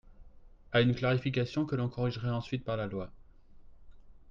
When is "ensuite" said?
2.31-2.65